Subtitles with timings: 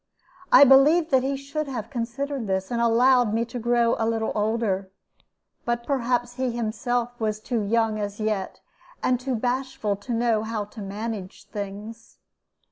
[0.51, 4.31] I believe that he should have considered this, and allowed me to grow a little
[4.33, 4.89] older;
[5.63, 8.61] but perhaps he himself was too young as yet
[9.03, 12.17] and too bashful to know how to manage things.